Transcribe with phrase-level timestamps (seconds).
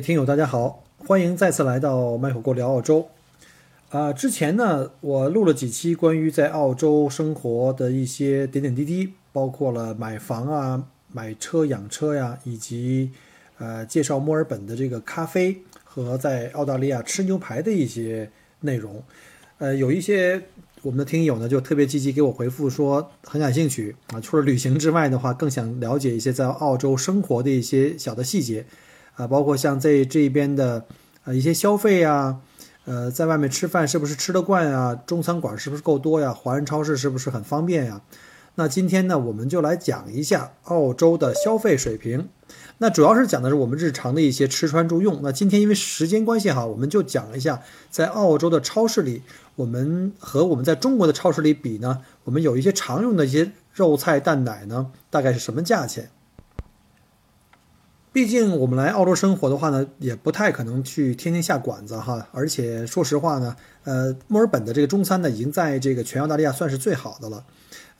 [0.00, 3.08] 听友，大家好，欢迎再次来到麦火锅聊澳洲。
[3.90, 13.10] 啊，之前呢，我录了几期关于在澳洲生活的一些点点滴滴，包括了买房啊、买车、养车呀，以及
[13.58, 19.02] 呃介绍墨尔本的这个咖啡和在澳大利亚吃牛排的一些内容。
[19.58, 20.40] 呃，有一些
[20.80, 28.64] 我们的听友呢，就特别积极给我回复说很感兴趣啊，除了旅行之外的话，更想了解一些在澳洲生活的一些小的细节。
[29.20, 30.82] 啊，包括像这这边的，
[31.24, 32.38] 呃，一些消费呀，
[32.86, 34.94] 呃，在外面吃饭是不是吃得惯啊？
[34.94, 36.32] 中餐馆是不是够多呀？
[36.32, 38.00] 华人超市是不是很方便呀？
[38.54, 42.28] 那今天呢，我们就来讲一下澳洲的消费水平。
[42.78, 45.20] 那主要是讲的是我们日常的一些吃穿住用。
[45.22, 47.60] 那今天因为时间关系哈，我们就讲一下
[47.90, 49.22] 在澳洲的超市里，
[49.56, 56.08] 我们和我们在中国的超市里比呢，我们有一些常用的一些肉菜蛋奶呢，大概是什么价钱？
[58.12, 62.26] 毕竟我们来澳洲生活的话呢，也不太可能去天天下馆子哈。
[62.32, 67.44] 而且说实话呢，呃，墨尔本的这个中餐呢，已经在这个全澳大利亚算是最好的了。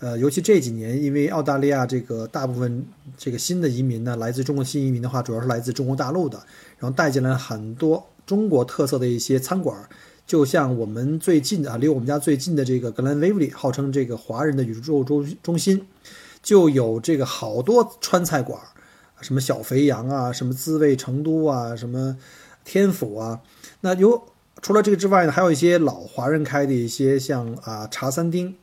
[0.00, 2.84] 呃，尤其这几年，因为澳大利亚这个大部分
[3.16, 6.38] 这个新的移民呢，来自中国新移民的话，主要是来自中国大陆的，
[6.78, 9.88] 然后带进来很多中国特色的一些餐馆。
[10.26, 15.86] 就像我们最近的啊，离我们家最近的这个格兰威利，号称这个华人的宇宙中中心，
[16.42, 18.58] 就有这个好多川菜馆。
[19.20, 22.16] 什么小肥羊啊，什么滋味成都啊，什么
[22.64, 23.40] 天府啊，
[23.80, 24.22] 那有
[24.62, 28.56] 除了这个之外呢，还有一些老华人开的一些像啊茶餐厅，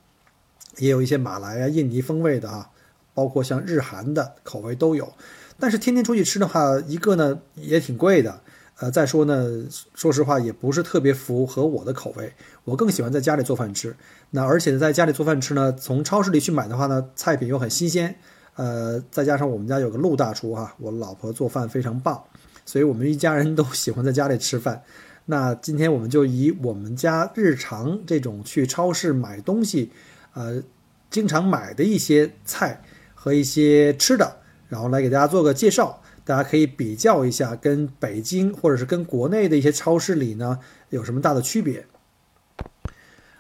[0.78, 2.70] 也有一些马来啊、印尼风味的啊，
[3.14, 5.12] 包括像日韩的口味都有。
[5.60, 8.42] 但是天天出去吃的话，一个呢也挺贵的，
[8.80, 12.32] 呃，再说呢，说实话也不是特别符合我的口味，
[12.64, 13.96] 我更喜欢在家里做饭吃。
[14.30, 18.16] 那而且在家里做饭吃呢，从超市里去买的话呢，菜品又很新鲜。
[18.58, 22.22] 呃，再加上我们家有个陆大厨哈，我老婆做饭非常棒，
[22.66, 24.84] 所以我们一家人都喜欢在家里吃饭。
[25.26, 29.92] 那今天我们就以我们家日常这种去超市买东西，
[30.34, 30.62] 呃，
[31.10, 32.82] 经常买的一些菜
[33.14, 34.36] 和一些吃的，
[34.68, 40.58] 然后来给大家做个介绍，大家可以比较一下，跟北京或者是跟国内的一些超市里呢
[40.90, 41.86] 有什么大的区别。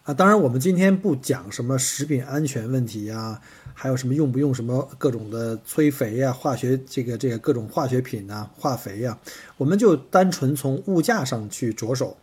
[0.07, 3.41] 啊，当然我们今天不讲什么食品安全问题呀。
[3.73, 9.17] 还有什么用不用什么各种的催肥呀、化学这个这个各种化学品啊、化肥呀？
[9.57, 12.15] 我们就单纯从物价上去着手。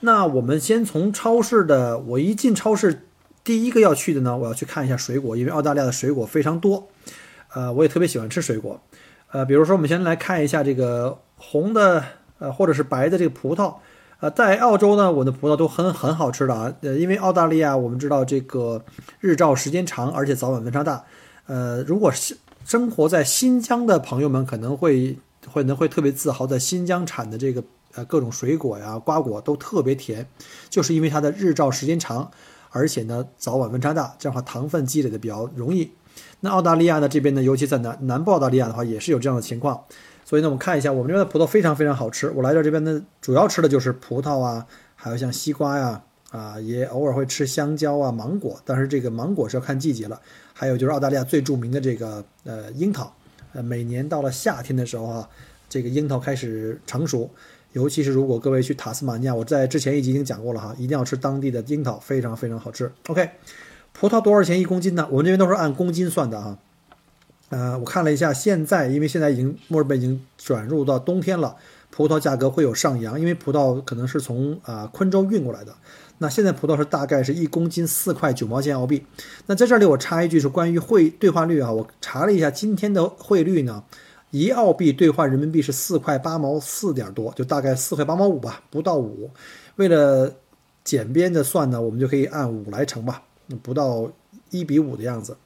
[0.00, 3.02] 那我们先从超市的，我一进超市，
[3.42, 6.88] 第一个要去的呢，我要去看一下水果，因为澳大利亚的水果非常多。
[7.52, 8.80] 呃，我也特别喜欢吃水果。
[9.32, 12.04] 呃，比如说我们先来看一下这个红的，
[12.38, 13.74] 呃，或者是白的这个葡萄。
[14.20, 16.72] 呃，在澳洲呢，我的葡萄都很很好吃的啊。
[16.80, 18.82] 呃，因为澳大利亚我们知道这个
[19.20, 21.04] 日照时间长，而且早晚温差大。
[21.46, 25.18] 呃，如果是生活在新疆的朋友们，可能会
[25.52, 27.62] 会能会特别自豪，在新疆产的这个
[27.94, 30.26] 呃各种水果呀、瓜果都特别甜，
[30.70, 32.30] 就是因为它的日照时间长，
[32.70, 35.90] 而且呢早晚温差大，这样的话糖分积累的比较容易。
[36.40, 39.84] 那澳大利亚呢这边呢，尤其在南南部澳大利亚的话，也是有这样的情况。
[40.24, 42.30] 所以呢，我们看一下，我们这边的葡萄非常非常好吃。
[42.30, 48.58] 我来到这边呢，主要吃的就是葡萄啊，还有像西瓜呀，啊，也偶尔会吃香蕉啊、芒果。
[48.64, 50.18] 但是这个芒果是要看季节了。
[50.54, 53.14] 还有就是澳大利亚最著名的这个呃樱桃，
[53.52, 55.28] 呃，每年到了夏天的时候啊，
[55.68, 57.30] 这个樱桃开始成熟。
[57.72, 62.90] 尤其是如果各位去塔斯马尼亚，我在之前一集已经讲过了哈，一定要吃当地的樱桃，非常非常好吃。
[63.08, 63.28] OK，
[63.92, 65.06] 葡萄多少钱一公斤呢？
[65.10, 66.56] 我们这边都是按公斤算的啊。
[67.54, 71.54] 呃，我看了一下，现在因为现在已经墨尔本已经转入到冬天了，
[71.88, 75.72] 葡萄价格会有上扬，因为葡萄可能是从啊昆州运过来的。
[76.18, 79.06] 那现在葡萄是大概是一公斤四块九毛钱澳币。
[79.46, 83.84] 那在这里我插一句是关于汇兑换率啊，我查了一下今天的汇率呢，
[84.32, 89.30] 一澳币兑换人民币是四块八毛四点多，就大概四块八毛五吧，不到五。
[89.76, 90.34] 为了
[90.82, 93.22] 简便的算呢，我们就可以按五来乘吧，
[93.62, 94.10] 不到
[94.50, 95.36] 一比五的样子。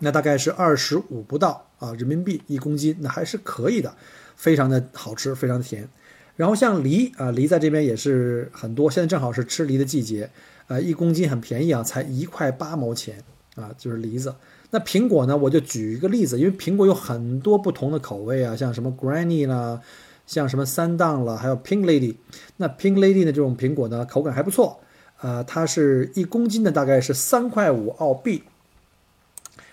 [0.00, 3.94] 那大概是二十五不到啊人民币一公斤，那还是可以的，
[4.36, 5.88] 非常的好吃，非常的甜。
[6.36, 10.28] 然后像梨啊，梨在这边也是很多，现在正好是吃梨的季节
[10.66, 13.22] 呃，一公斤很便宜啊，才一块八毛钱
[13.54, 14.34] 啊，就是梨子。
[14.70, 19.80] 那苹果呢，我就举一个例子，因为苹果有很多不同的口味啊，像什么 Granny 啦，
[20.26, 22.16] 像什么三档了，还有 Pink Lady。
[22.56, 24.80] 那 Pink Lady 的这种苹果呢，口感还不错，
[25.20, 28.42] 呃，它是一公斤的大概是三块五澳币。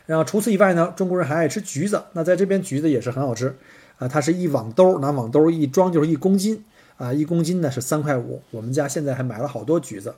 [0.05, 3.55] 然后除此以外呢，中国人还爱吃橘子，那在这边橘子也是很好吃，
[3.97, 6.63] 啊，它是一网兜，拿网兜一装就是一公斤，
[6.97, 8.41] 啊，一公斤呢是三块五。
[8.51, 10.13] 我们家现在还买了好多橘子，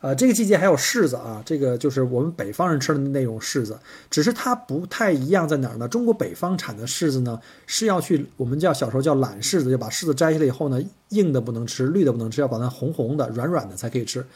[0.00, 3.78] 啊，这个季节还有柿子啊，这个就是我们北方人吃的那种柿子，
[4.10, 5.88] 只是它不太一样在哪儿呢？
[5.88, 14.26] 中国北方产的柿子呢是要去我们叫小时候叫懒柿子，就把柿子摘下来以后呢，硬的不能吃，绿的不能吃，要把它红红的、软软的才可以吃。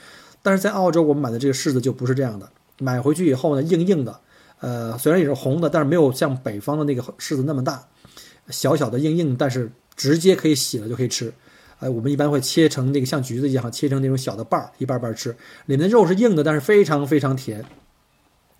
[0.40, 2.48] 但是在澳洲我们买的这个柿子就不是这样的，
[2.78, 4.20] 买回去以后呢，硬硬的。
[4.60, 7.86] 呃，虽然也是红的，但是没有像北方的那个柿子那么大，
[8.50, 11.32] 小小的硬硬，但是直接可以洗了就可以吃。
[11.80, 15.30] 呃，我们一般会切成那个像橘子一样，切成那种小的瓣儿，一瓣瓣吃。
[15.66, 17.64] 里面的肉是硬的，但是非常非常甜。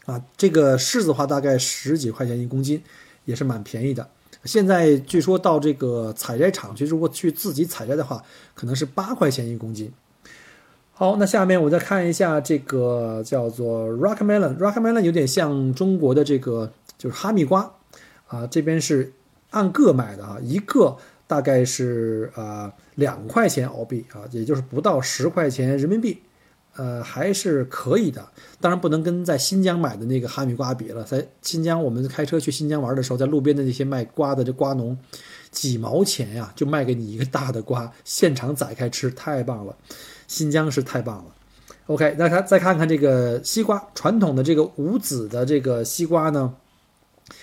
[0.07, 2.81] 啊，这个柿子的话大概十几块钱一公斤，
[3.25, 4.09] 也是蛮便宜的。
[4.45, 8.23] 现在据说到这个采摘场去，如果去自己采摘的话，
[8.55, 9.93] 可能是八块钱一公斤。
[10.99, 14.57] 好，那下面我再看一下这个叫做 rock melon。
[14.59, 17.73] rock melon 有点像中国的这个就是哈密瓜，
[18.27, 19.13] 啊，这边是
[19.51, 20.97] 按个卖的啊，一个
[21.29, 26.21] 大概是啊两块钱澳币啊，也就是不到十块钱人民币，
[26.75, 28.27] 呃，还是可以的。
[28.61, 34.99] 当然不能跟在新疆买的那个哈密瓜比了，在新疆我们开车去新疆玩的时候，在路边的那些卖瓜的这瓜农，
[35.53, 39.77] 几毛钱呀就卖给你一个大的瓜，现场宰开吃，太棒了。
[40.29, 41.35] 新疆是太棒了
[41.87, 46.55] ，OK，那看再看看这个西瓜，传统的这个无籽的这个西瓜呢，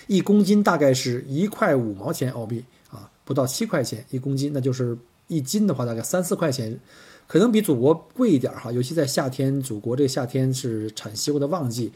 [0.06, 4.96] 一公斤大概是一块五毛钱澳币啊，不到七块钱一公斤，那就是
[5.26, 6.78] 一斤的话大概三四块钱，
[7.26, 11.92] 可能比祖国贵一点哈，尤其在夏天，祖国这夏天是产西瓜的旺季，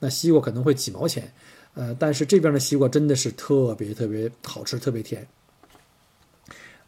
[0.00, 1.32] 那西瓜可能会几毛钱，
[1.72, 5.26] 呃，但是这边的西瓜真的是特别特别好吃，特别甜，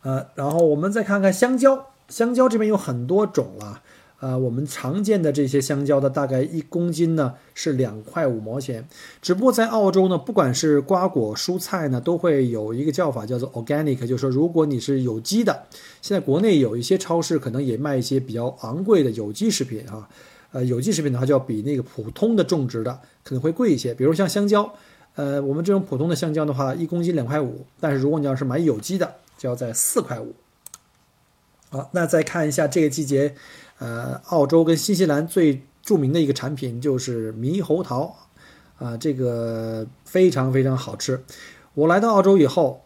[0.02, 1.87] 呃，然后我们再看看香蕉。
[2.08, 3.82] 香蕉这边有很多种了，
[4.20, 8.87] 呃，我们常见的这些香蕉的大概一公斤呢是两块五毛钱，
[9.20, 15.64] 只不过在澳洲呢，不管是瓜果蔬菜呢，都会有一个叫法叫做 organic，就是说如果你是有机的，
[16.00, 20.09] 现在国内有一些超市可能也卖一些比较昂贵的有机食品啊，
[20.52, 24.73] 呃，有机食品的话就要比那个普通的种植的可能会贵一些，比如像香蕉，
[25.17, 30.32] 呃，我们这种普通的香蕉的话，一公斤两块五，但是如果你要是买有机的，就要在四块五。
[31.68, 33.34] 好，那再看一下这个季节，
[33.78, 38.16] 呃，澳洲跟新西兰最著名的一个产品就是猕猴桃，
[38.78, 41.20] 啊，这个非常非常好吃。
[41.74, 42.84] 我来到澳洲以后，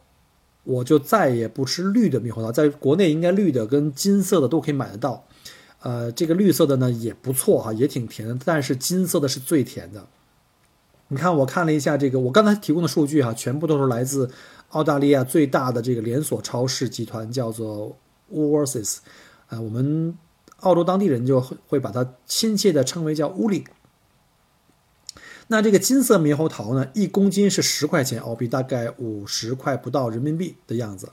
[0.64, 5.26] 我就再也不吃绿的猕猴桃，在国内应该绿的跟金色的都可以买得到，
[5.82, 10.06] 呃，这个绿色的呢也不错哈，也挺甜的，但是金色的是最甜的。
[11.08, 14.30] 你看，我看了一下这个，我刚才提供的数据哈，全部都是来自
[14.70, 17.94] 澳大利亚最大的这个连锁超市集团，叫做。
[18.32, 18.98] Woolworths，
[19.48, 20.16] 啊，我们
[20.60, 23.64] 澳洲当地人就会把它亲切的称为叫乌里。
[25.48, 31.10] 那这个金色猕猴桃呢，一公斤是十块钱澳币，大概五十块不到人民币的样子。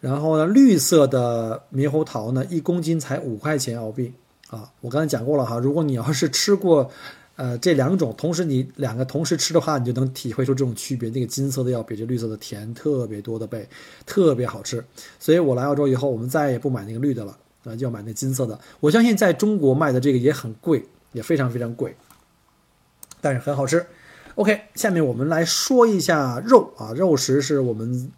[0.00, 4.12] 然后呢，绿色的猕猴桃呢，一公斤才五块钱澳币
[4.48, 4.70] 啊。
[4.80, 6.90] 我刚才讲过了哈，如果你要是吃过。
[7.38, 11.08] 呃，这两种同时你两个同时吃的话，你就能体会出这种区别。
[11.10, 13.64] 那个金色的要比这绿色的甜特别多的倍，
[14.04, 14.84] 特别好吃。
[15.20, 18.58] 所以我来澳洲以后，我们再也不买那个绿的了，啊，要买那金色的。
[18.80, 21.94] 我相信在中国卖的这个也很贵，也非常非常贵，
[23.20, 23.86] 但是很好吃。
[24.34, 28.10] OK，下面我们来说一下肉啊，肉食是我们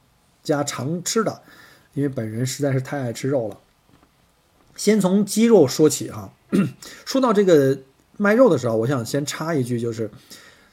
[0.42, 1.42] 家常吃的，
[1.92, 3.58] 因为本人实在是太爱吃肉了。
[4.76, 6.32] 先从鸡肉说起哈，
[7.04, 7.80] 说到这个。
[8.20, 10.10] 卖肉的时候，我想先插一句，就是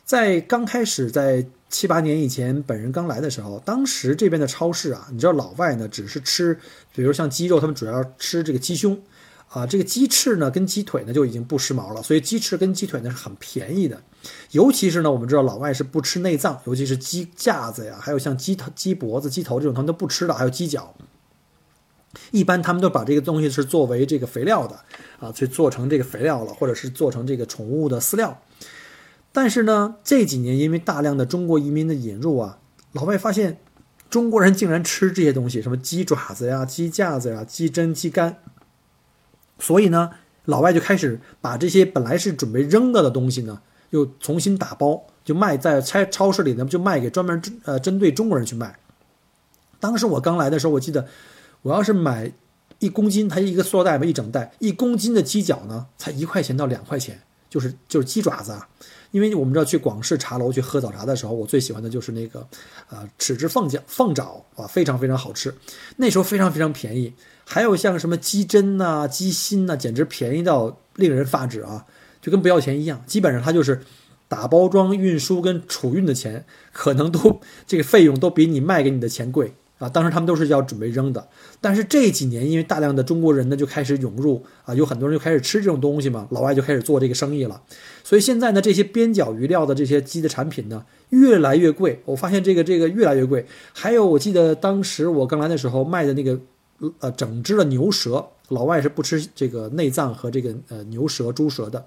[0.03, 6.59] 在刚开始，在七八年以前，本人刚来的时候，当时这边的超市啊，你知道老外呢只是吃，
[6.93, 9.01] 比如像鸡肉，他们主要吃这个鸡胸，
[9.47, 13.97] 啊，这个鸡翅呢跟鸡腿呢就已经不时髦了，所以鸡翅跟鸡腿呢是很便宜的，
[14.51, 20.93] 尤其是呢，我们知道老外是不吃内脏，尤其是鸡架子呀，还有像鸡头、鸡脖子、鸡头这种他们都不吃的，还有鸡脚。
[22.31, 24.79] 一般他们都把这个东西是作为这个肥料的，
[25.19, 28.41] 啊，去做成这个肥料了，或者是做成这个宠物的饲料。
[29.31, 32.59] 但是呢，这几年因为大量的中国移民的引入啊，
[32.91, 33.59] 老外发现
[34.09, 38.37] 中国人竟然吃这些东西，什么鸡爪子呀、鸡架子呀、鸡胗、鸡肝，
[39.59, 40.11] 所以呢，
[40.45, 48.77] 老外就开始把这些本来是准备扔了的东西呢，又重新打包，就卖在超超市里呢，就卖给专门针呃针对中国人去卖。
[49.79, 51.07] 当时我刚来的时候，我记得。
[51.61, 52.31] 我要是买
[52.79, 58.67] 一公斤，它一个塑料袋嘛，一整袋，一公斤的鸡脚呢，才一块钱到两块钱，就是就是鸡爪子啊。
[59.11, 62.45] 因为我们知道去广式茶楼去喝早茶的时候，我最喜欢的就是那个，
[62.89, 65.53] 呃，豉汁凤脚凤爪啊，非常非常好吃。
[65.95, 67.13] 那时候非常非常便宜。
[67.45, 71.85] 还有像什么鸡胗呐、鸡心呐，简直便宜到令人发指啊，
[72.21, 73.01] 就跟不要钱一样。
[73.07, 73.81] 基本上它就是
[74.27, 79.53] 打包装、运输跟储运的钱，可能都这个费用都比你卖给你的钱贵。
[79.77, 81.27] 啊，当时他们都是要准备扔的，
[81.61, 87.61] 但是这几年因为大量的中国人呢就开始涌入啊，有很多人就开始吃这种东西嘛，老外就开始做这个生意了，
[88.03, 93.45] 所以现在呢这些边角余料的这些鸡的产品呢越来越贵，我发现这个这个越来越贵。
[93.73, 96.39] 还有我记得当时我刚来的时候卖的那个
[96.99, 101.85] 呃整只的牛舌，老外是不吃这个内脏和这个呃牛舌、猪舌的，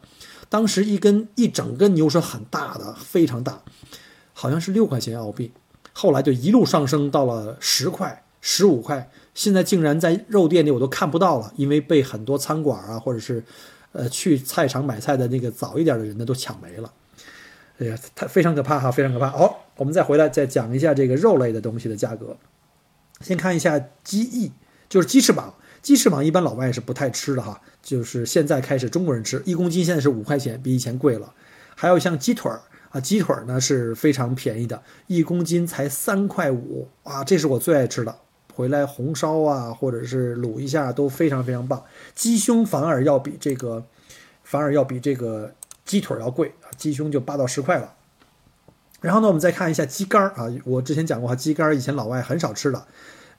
[0.48, 3.62] 当时一根一整根牛舌很大的，非常大，
[4.32, 5.50] 好像是六块钱澳币。
[5.92, 13.42] 后来就一路上升到了十块、十五块，现在竟然在肉店里我都看不到了，因为被很多餐馆啊，或者是，
[13.92, 16.92] 呃，去菜场买菜的那个早一点的人呢都抢没了。
[17.78, 19.28] 哎呀，太非常可怕哈，非常可怕。
[19.30, 22.36] 好，我们再回来再讲一下这个肉类的东西的价格。
[23.20, 24.52] 先看一下鸡翼，
[24.88, 25.54] 就是鸡翅膀。
[25.82, 31.32] 鸡翅膀一般老外是不太吃的哈，就是现在开始中国人吃，一公斤现在是五块钱，比以前贵了。
[31.74, 32.60] 还有像鸡腿儿。
[32.90, 38.14] 啊，鸡腿呢是非常便宜的，一公斤才三块五啊，这是我最爱吃的。
[38.52, 41.82] 回来红烧啊，或者是卤一下都非常非常棒。
[42.14, 43.84] 鸡胸反而要比这个，
[44.42, 45.54] 反而要比这个
[45.84, 47.94] 鸡腿要贵啊，鸡胸就八到十块了。
[49.00, 52.86] 然后呢，我们再看一下鸡肝啊，我之前讲过哈，鸡肝以前老外很少吃的，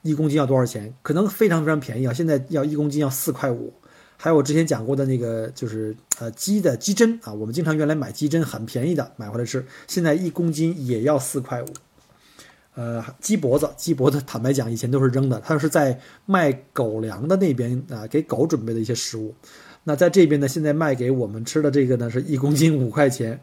[0.00, 0.92] 一公斤要多少钱？
[1.02, 3.72] 可能非常非常便宜啊，现在要一公斤要四块五。
[4.22, 11.66] 还有我之前讲过的那个，就是呃鸡的鸡胗啊，我们经常原来买鸡胗很便宜的，买回来吃，现在一公斤也要四块五。
[12.76, 19.34] 呃，鸡脖子，鸡脖子，坦白讲以前都是扔的，它是在卖狗粮的那边啊，给狗准备的一些食物。
[19.82, 23.40] 那在这边呢，现在卖给我们吃的这个呢，是一公斤五块钱。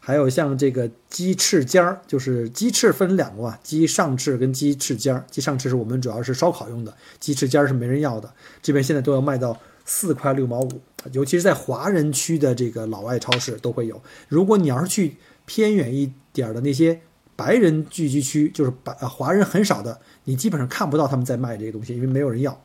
[0.00, 5.26] 还有像这个鸡翅尖儿，就是鸡翅分两个嘛，鸡上翅跟鸡翅尖儿。
[5.30, 8.32] 鸡上翅是我们主要是烧烤用的，鸡翅尖儿是没人要的。
[8.62, 9.54] 这边现在都要卖到。
[9.84, 10.80] 四块六毛五，
[11.12, 14.00] 尤其是在华人区的这个老外超市都会有。
[14.28, 17.00] 如果你要是去偏远一点的那些
[17.34, 22.60] 白人聚集区，就是白华人很少的，你基本上看不到他们在卖这些东西，因为没有人要。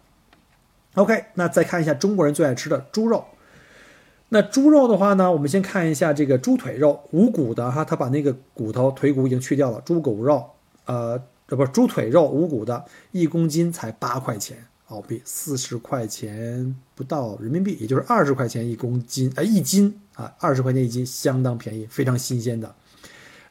[0.95, 3.25] OK，那再看一下中国人最爱吃的猪肉。
[4.29, 9.79] 那猪肉的话呢，我们先看一下这个猪腿肉，无骨的哈，他把那个骨头腿骨已经去掉了。
[9.81, 10.45] 猪骨肉，
[10.85, 14.57] 呃，这不是猪腿肉，无骨的，一公斤才八块钱。
[14.87, 22.73] 澳币四十块钱不到人民币，也就是二十块钱一公斤，哎，一斤啊，二十块钱一斤，相当便宜，非常新鲜的。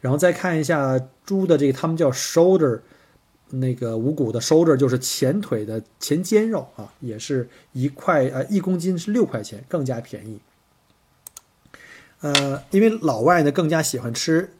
[0.01, 2.81] 然后再看一下猪的这个，他们叫 shoulder，
[3.51, 10.41] 那个无骨的 shoulder 就是前腿的前肩肉啊，也是一块呃一公斤是六块钱，更加便宜。
[12.21, 14.55] 呃，因为老外呢更加喜欢吃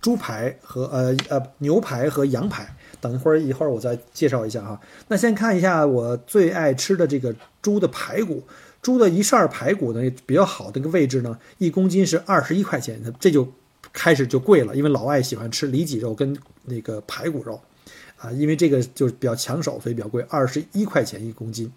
[0.00, 2.74] 猪排和呃呃牛排和羊排。
[3.08, 4.80] 等会儿，一会儿我再介绍一下哈。
[5.08, 8.42] 那先看一下我最爱吃的这个猪的排骨，
[8.82, 13.46] 猪的一扇排骨呢比较好的一个位置呢，一公斤是二十一块钱，这就
[13.92, 17.60] 开始就贵了，因为老外喜欢吃里脊肉跟那个排骨肉，
[18.18, 21.70] 啊，因为这个就比较抢手，所以比较贵，二十一块钱一公斤。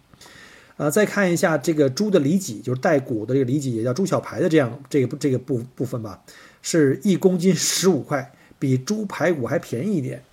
[0.78, 6.24] 呃，再看一下这个猪的里脊，就是带骨的这个里脊，也叫猪小排的这样这个这个部部分吧，
[6.62, 10.24] 是一公斤十五块，比猪排骨还便宜一点。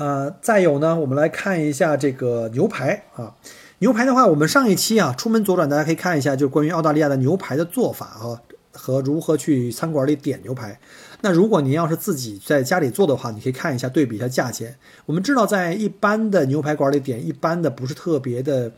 [0.00, 3.36] 呃，再有呢，我们来看一下这个牛排啊。
[3.80, 8.40] 牛排的话，我们上一期啊，出门左转，大家可以看一下，就是关于澳大利亚的牛排的做法啊，
[8.72, 10.80] 和如何去餐馆里点牛排。
[11.20, 14.74] 那如果您要是自己在家里做的话，你可以看一下，对比一下价钱。
[15.04, 18.72] 我们知道，在一般的牛排馆里点，一般的不是特别的，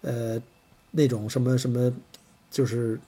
[0.00, 0.40] 呃，
[0.92, 1.92] 那种什么什么，
[2.50, 2.98] 就是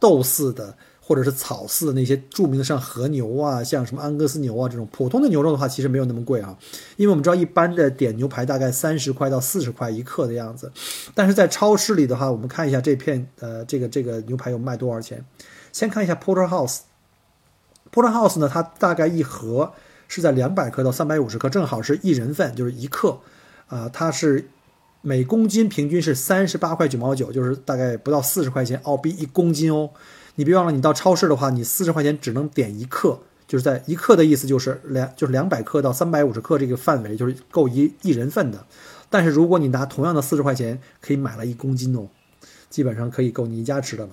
[0.00, 0.74] 豆似的。
[1.08, 6.54] 或者是草饲的那些著名的像和牛啊，像什么安格斯牛啊这种普通的牛肉的话，其实没有那么贵啊。
[6.96, 10.70] 因为我们知道一般的点牛排大概三十块到四十块一克的样子，
[11.14, 15.24] 但是在超市里的话，我们看一下这片呃这个这个牛排有卖多少钱。
[15.72, 19.72] 先看一下 Porterhouse，Porterhouse 呢，它大概一盒
[20.08, 23.18] 是在两百克到三百五十克，正好是一人份，就是一克
[23.68, 24.50] 啊，它是
[25.00, 29.88] 每公斤平均是三十八块九毛九，就是大概不到四十块钱澳币一公斤哦。
[30.38, 33.18] 你别忘了，你到超市的话，你四十块钱只能点一克，
[33.48, 38.64] 就是在一克的意思就是两就是两百克到三百五十克这个范围，就是够一一人份的。
[39.10, 42.06] 但是如果你拿同样的四十块钱，可以买了一公斤哦，
[42.70, 44.10] 基本上可以够你一家吃的了。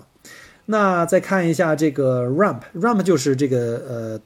[0.66, 4.20] 那再看一下这个 rump，rump 就是这个呃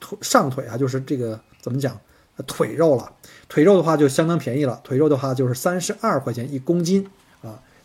[0.00, 2.00] 腿上腿啊，就是这个怎么讲，
[2.46, 3.12] 腿肉了。
[3.50, 7.06] 腿肉的话就相当便宜了，腿肉的话就是三十二块钱一公斤，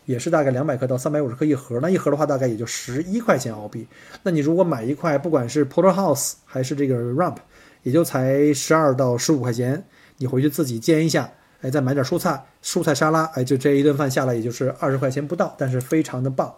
[0.08, 1.78] 也是大概两百克到三百五十克一盒。
[1.82, 3.86] 那一盒的话大概也就十一块钱澳币。
[4.22, 7.36] 那你如果买一块，不管是 Porterhouse 还是这个 Rump，
[7.82, 9.84] 也就才十二到十五块钱。
[10.16, 16.54] 你回去自己煎一下，哎，再买点蔬菜，蔬菜沙拉，哎，就这一顿饭下来也就是二十块钱不到，但是非常的棒。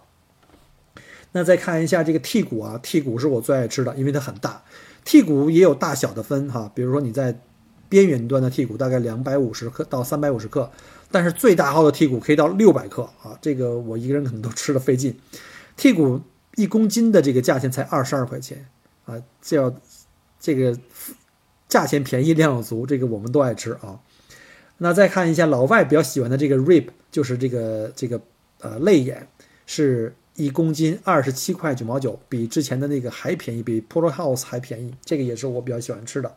[1.32, 4.62] 那再看一下这个剔骨啊，剔骨是我最爱吃的，因为它很大。
[5.04, 7.36] 剔骨也有大小的分哈，比如说你在
[7.88, 10.70] 边缘端的剔骨大概两百五十克到三百五十克，
[11.10, 15.18] 但是最大号的剔骨可以到六百克啊，这个我一个人可能都吃的费劲。
[15.76, 16.20] 剔骨
[16.56, 18.66] 一公斤的这个价钱才二十二块钱
[19.04, 19.74] 啊，这要
[20.38, 20.78] 这个
[21.68, 24.00] 价钱便宜量足，这个我们都爱吃啊。
[24.78, 28.20] 那再看一下老外比较喜欢的这个 rib，就是这个这个
[28.60, 29.26] 呃肋眼
[29.66, 30.14] 是。
[30.36, 34.94] 一公斤二十七块九毛九，比之前的那个还便宜，比 Porterhouse 还便宜。
[35.04, 36.34] 这个也是我比较喜欢吃的。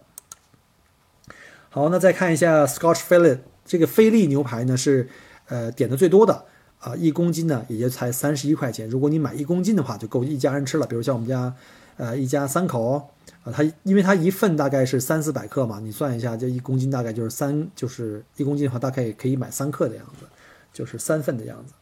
[1.70, 5.08] 好，那再看一下 Scotch Fillet，这个菲力牛排呢是
[5.48, 6.46] 呃点的最多的
[6.80, 8.90] 啊，一公斤呢也就才三十一块钱。
[8.90, 10.86] 如果你买一公斤的话，就够一家人吃了。
[10.86, 11.54] 比如像我们家
[11.98, 13.10] 呃一家三口
[13.44, 20.26] 啊，它因为它一份大概是三四百克嘛，你算一下，这一公斤大概就是三，就是一公斤的话大概也可以买三克的样子，
[20.74, 21.74] 就是三份的样子。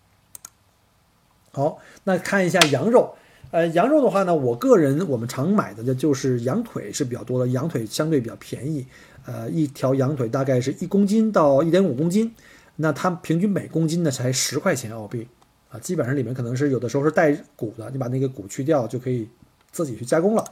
[1.52, 3.16] 好，那看一下羊肉，
[3.52, 8.86] 呃，羊肉的话呢，我个人我们常买的就是羊腿是比较多的，羊腿相对比较便宜，
[9.26, 12.34] 呃，一条羊腿大概是一公斤到一点五公斤，
[12.78, 15.28] 那它平均每公斤呢才十块钱澳币，
[15.70, 19.28] 啊，基本上里面可能是有的时候是带骨的，你把那个骨去掉就可以
[19.72, 20.44] 自己去加工了。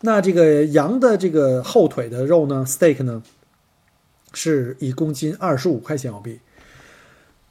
[0.00, 3.22] 那这个羊的这个后腿的肉呢，steak 呢，
[4.32, 6.38] 是一公斤二十五块钱澳币。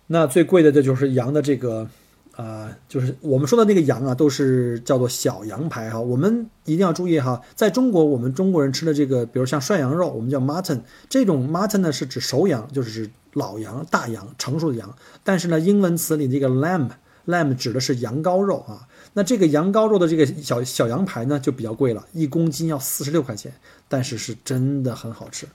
[0.07, 1.89] 那最贵的这就是羊的这个，
[2.37, 5.99] 啊，就是我们说的那个羊啊，都是叫做小羊排哈。
[5.99, 14.95] 我们一定要注意哈，在中国我们中国人吃的这个，比如像涮羊肉，我们叫 mutton，这种 mutton 呢是指熟羊，就是指老羊、大羊、成熟的羊。
[15.23, 18.87] 但是呢，英文词里这个 lamb，lamb 指的是羊羔肉啊。
[19.13, 23.51] 那这个羊羔肉的这个小小羊排呢就比较贵了，一公斤要四十六块钱，
[23.89, 25.47] 但是是真的很好吃。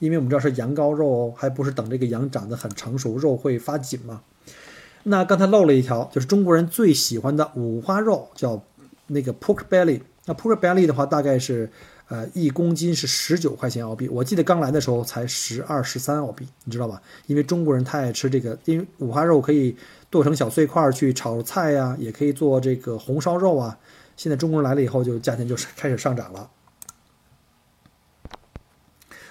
[0.00, 4.20] 因为我们知道是羊羔肉哦，还不是等这个羊长得很成熟，肉会发紧嘛。
[5.08, 8.60] 那刚才漏了一条，就是中国人最喜欢的五花肉，叫
[9.06, 10.00] 那个 pork belly。
[10.24, 11.70] 那 pork belly 的话，大概是
[12.08, 14.08] 呃一公斤是十九块钱澳币。
[14.08, 17.00] 我记得刚来的时候才十二十三澳币，你知道吧？
[17.28, 19.76] 因为中国人太爱吃这个，因为五花肉可以
[20.10, 23.78] 剁成小碎块去炒菜呀，也可以做这个红烧肉啊。
[24.16, 26.50] 现在中国人来了以后，就价钱就是开始上涨了。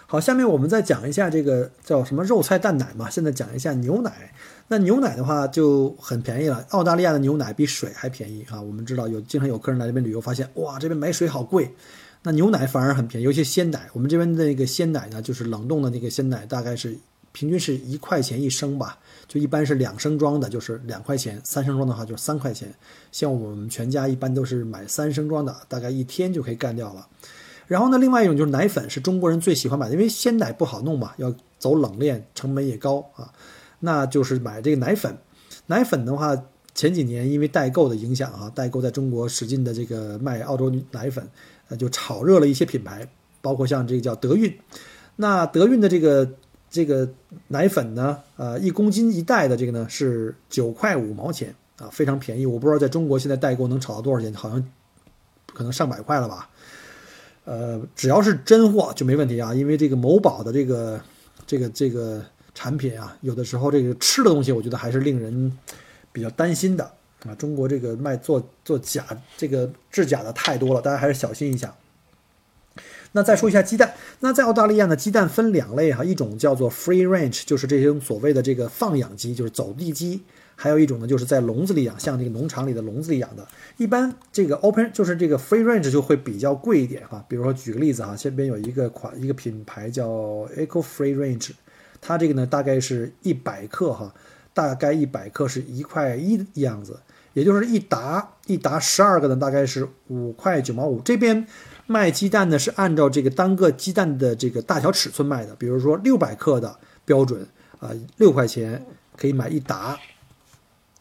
[0.08, 3.10] 好，下面我们再讲一下这个叫什么肉菜蛋奶嘛。
[3.10, 4.32] 现在讲一下牛奶。
[4.68, 8.60] 那牛奶的话就很便宜了，澳大利亚的牛奶比水还便宜啊。
[8.60, 11.72] 我们知道有经常有客人来这边旅游，发现哇，这边买水好贵，
[12.24, 13.88] 那牛奶反而很便宜，尤其鲜奶。
[13.94, 16.98] 我们这边的那个鲜奶呢，就是冷冻的那个鲜奶，大概是
[17.32, 18.98] 平均是一块钱一升吧，
[19.28, 22.74] 就一般是两升装的，就是两块钱；三升装的话就是三块钱。
[23.12, 27.08] 像我们全家一般都是买三升装的，大概一天就可以干掉了。
[27.68, 33.32] 然后呢，另外一种就是奶粉，是中国人最喜欢买的，因为鲜奶不好弄嘛，要走冷链，成本也高啊。
[33.80, 35.18] 那就是买这个奶粉。
[35.68, 36.36] 奶粉的话，
[36.74, 41.28] 前几年因为代购的影响啊，代购在中国使劲的这个卖澳洲奶粉，
[41.70, 43.08] 呃，就炒热了一些品牌，
[43.42, 44.54] 包括像这个叫德运。
[45.16, 46.30] 那德运的这个
[46.70, 47.10] 这个
[47.48, 52.46] 奶粉呢，呃，一公斤一袋的这个呢是九块五毛钱啊，非常便宜。
[52.46, 54.64] 我不知道在中国现在代购能炒到多少钱，好像
[55.54, 56.50] 可能上百块了吧。
[57.46, 61.00] 呃，只要是真货就没问题啊，因为这个某宝的这个
[61.48, 62.22] 这个这个
[62.56, 65.56] 产品啊，有的时候这个吃的东西，我觉得还是令人
[66.12, 66.92] 比较担心的
[67.28, 67.36] 啊。
[67.36, 69.06] 中国这个卖做做假
[69.38, 71.76] 这个制假的太多了，大家还是小心一下。
[73.12, 80.22] 那再说一下鸡蛋，那在澳大利亚呢，鸡蛋分两类哈，一种叫做 free range，就是这些所谓的这个放养鸡，就是走地鸡。
[80.58, 83.46] 还有一种呢，就是在笼子里养，像这个农场里的笼子里养的。
[83.76, 87.24] 一般这个 open 就是这个 free range 就会比较贵一点哈。
[87.28, 90.08] 比如说举个例子哈，这边有一个款一个品牌叫
[90.58, 91.52] Eco Free Range，
[92.06, 94.14] 它这个呢大概是一百克哈，
[94.54, 97.00] 大概一百克是一块一的样子，
[97.34, 101.00] 也就是一打一打十二个呢，大概是五块九毛五。
[101.02, 101.48] 这边
[101.88, 107.48] 卖鸡蛋呢是按照这个单个鸡蛋的这个大小尺寸卖的，比如说六百克的标准
[107.80, 108.86] 啊，六块钱
[109.18, 109.98] 可以买一打。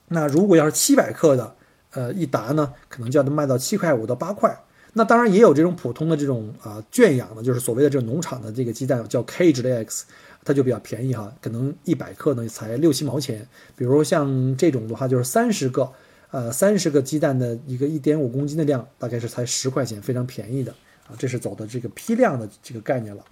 [0.09, 1.55] 那如果要是七百克的，
[1.90, 4.59] 呃，一打呢，可能就要卖到七块五到八块。
[4.97, 10.03] 那当然也有这种普通的这种啊圈养的，就是所谓的这种农场的这个鸡蛋，叫 cage eggs，
[10.45, 13.47] 它就比较便宜哈，可能一百克呢才六七毛钱。
[13.75, 15.91] 比如像这种的话，就是三十个，
[16.31, 20.73] 呃，三十个鸡蛋的一个一点五公斤的量，大概是才十块钱，非常便宜的
[21.09, 23.25] 啊，这是走的这个批量的这个概念了。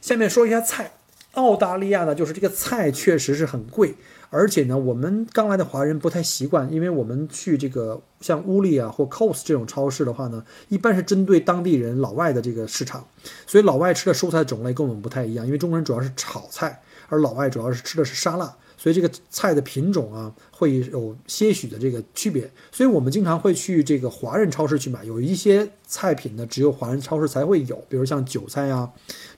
[0.00, 0.90] 下面说一下菜，
[1.32, 3.94] 澳大利亚呢，就是这个菜确实是很贵。
[4.36, 13.02] 而且呢，我们刚来的华人不太习惯，因为我们去这个像乌利啊或 Cos 这种超市的话呢，一般是针对当地人老外的这个市场，
[13.46, 15.46] 所以老外吃的蔬菜种类跟我们不太一样。
[15.46, 22.50] 因为中国人主要是炒菜，而老外主要是吃的是沙拉，所以这个菜的品种啊会有些许的这个区别。
[22.70, 28.90] 所以我们经常会去这个华人超市去买，有一些菜品呢只有华人超市才会有，比如像韭菜啊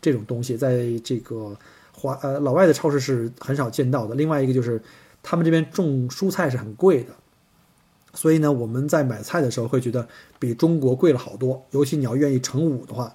[0.02, 1.56] 这种东西，在这个。
[1.98, 4.14] 华呃，老外的超市是很少见到的。
[4.14, 4.80] 另外一个就是，
[5.22, 7.10] 他们这边种蔬菜是很贵的，
[8.14, 10.06] 所以呢，我们在买菜的时候会觉得
[10.38, 11.60] 比中国贵了好多。
[11.72, 13.12] 尤其你要愿意乘五的话，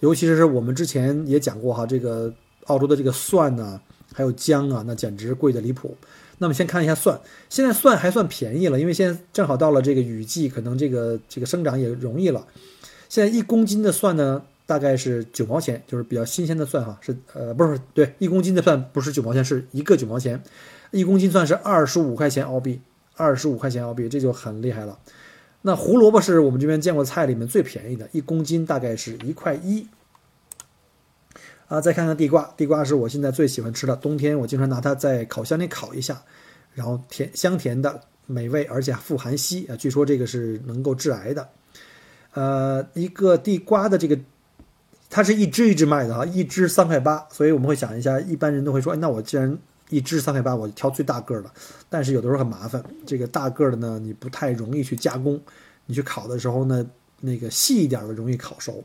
[0.00, 2.34] 尤其是我们之前也讲过哈，这个
[2.66, 3.80] 澳洲的这个蒜呢，
[4.12, 5.96] 还有姜啊，那简直贵的离谱。
[6.38, 12.44] 那么先看一下蒜，现在蒜还算便宜了，因为现在正好到了这个雨季，可能这个这个生长也容易了。
[13.08, 14.42] 现在一公斤的蒜呢？
[14.66, 20.42] 大概是九毛钱，就是比较新鲜的蒜哈，是呃不是对一公斤的蒜不是九毛钱，是一个九毛钱，
[20.90, 22.80] 一公斤蒜是二十五块钱澳币，
[23.14, 24.98] 二十五块钱澳币这就很厉害了。
[25.60, 29.86] 那胡萝卜是我们这边见过菜里面最便宜的，一公斤大概是一块一。
[31.68, 36.22] 啊，再看看地瓜，地瓜是我现在最喜欢吃的，冬天我经常拿它在烤箱里烤一下，
[36.72, 41.48] 然后甜香甜的美味，而且富含硒啊，据说这个是能够致癌的。
[42.32, 44.18] 呃，一个地瓜的这个。
[45.14, 49.56] 它是一只一只卖的哈，一只三块八，所以我们会想一下，一般人都会说，哎，那我既然
[49.88, 51.48] 一只三块八，我就挑最大个的。
[51.88, 55.40] 但是有的时候很麻烦，这个大个的呢，你不太容易去加工，
[55.86, 56.84] 你去烤的时候呢，
[57.20, 58.82] 那个细一点的容易烤熟。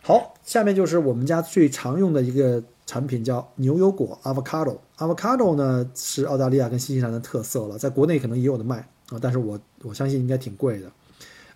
[0.00, 4.78] 好，下面就是我们家最常用的一个产品，叫牛油果 （avocado）。
[4.98, 8.76] avocado 呢是澳大利亚跟新西兰的特色了，在国内可能也有的卖
[9.08, 10.88] 啊，但是我我相信应该挺贵的。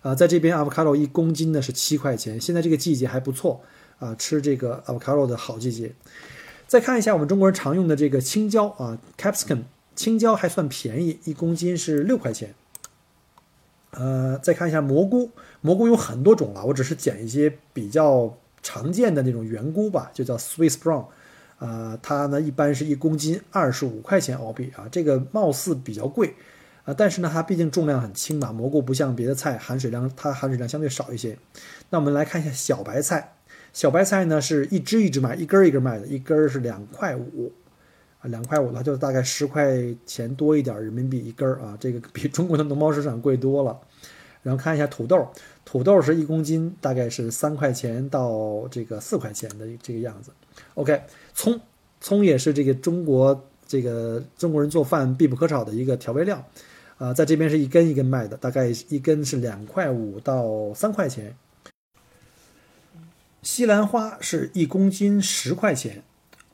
[0.01, 3.61] 啊，在这边 avocado 一公斤呢是七块钱，现在这个季节还不错。
[3.99, 5.91] 啊，吃这个 avocado 的好季节。
[6.67, 9.63] 再看一下我们中国人常用的这个青椒啊，capsicum，
[9.95, 12.53] 青椒还算便宜，一公斤是六块钱。
[13.89, 15.31] 呃，再看一下蘑菇，
[15.61, 21.07] 蘑菇有很多种了，我只是捡一些比较常见的那种圆菇吧，就叫 Swiss brown。
[21.57, 26.35] 啊，它呢一般是一公斤二十五块钱澳币啊，这个貌似比较贵
[26.87, 31.37] 啊，但是呢它毕竟重量很轻嘛，蘑菇不像别的菜含水量，它含水量相对少一些。
[31.89, 33.33] 那我们来看一下小白菜。
[33.73, 37.51] 小白菜呢是一只一只卖，一根一根卖的，一根是两块五，
[38.19, 43.77] 啊，两块五的话就大概十块钱多一点人民币一根啊，这个比中国的农贸市场贵多了。
[44.43, 45.27] 然后看一下土豆，
[45.65, 50.31] 土豆是一公斤大概是三块钱到这个四块钱的这个样子。
[50.75, 51.01] OK，
[51.33, 51.59] 葱，
[51.99, 56.41] 葱也是这个中国这个中国人做饭必不可少的一个调味料，
[56.97, 61.35] 啊，在这边是一根一根卖的，大概一根是两块五到三块钱。
[63.43, 66.03] 西兰花是一公斤十块钱，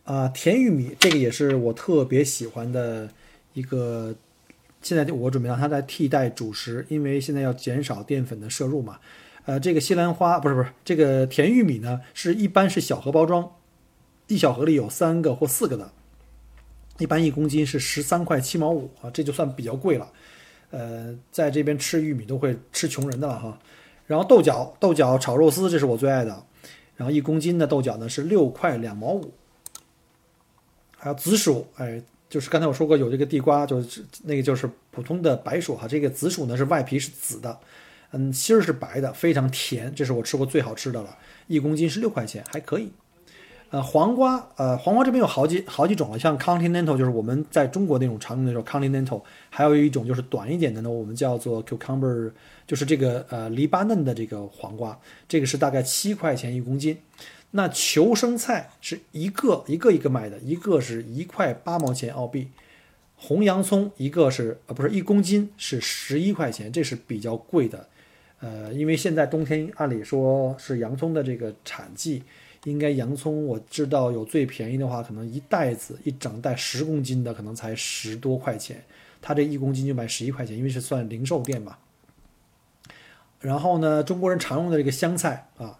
[0.03, 3.09] 啊，甜玉米这个也是我特别喜欢的
[3.53, 4.13] 一个，
[4.81, 8.99] 现在我准备让它来替代主食，因为现在要减少淀粉的摄入嘛。
[9.45, 13.49] 呃，这个西兰花不是不是这个甜玉米呢，是一般是小盒包装，
[14.27, 15.91] 一小盒里有三个或四个的，
[16.99, 20.11] 一般一公斤是十三块七毛五啊，这就算比较贵了。
[20.73, 23.59] 呃，在这边吃玉米都会吃穷人的了哈。
[24.07, 26.43] 然后豆角，豆角炒肉丝，这是我最爱的。
[26.95, 29.31] 然后一公斤的豆角呢是六块两毛五，
[30.97, 37.59] 还有紫薯，哎，就是刚才我说过有这个地瓜，就是那个就是普通的白薯哈，这个紫薯呢是外皮是紫的，
[38.11, 42.91] 嗯，芯儿是白的，非常甜，这是我吃过最好吃的了，一公斤是六块钱，还可以。
[43.73, 52.31] 呃，黄瓜，呃，黄瓜这边有好几好几种了，像 Continental 就是我们在中国那种常用的那种 Continental，还有一种就是短一点的呢，我们叫做 Cucumber，
[52.67, 56.99] 就是这个呃黎巴嫩的这个黄瓜，这个是大概七块钱一公斤。
[57.49, 62.49] 那求生菜是一个一个一个卖的，一个是一块八毛钱澳币。
[63.15, 67.87] 红洋葱一个是呃不是一公斤是十一块钱，这是比较贵的。
[68.39, 72.21] 呃，因为现在冬天按理说是洋葱的这个产季。
[72.63, 78.83] 应该洋葱我知道有最便宜的话，可能一袋子一整袋十公斤的可能才十多块钱，
[79.21, 81.77] 他这一公斤就卖十一块钱，因为是算零售店嘛。
[83.39, 85.77] 然后呢，中国人常用的这个香菜啊，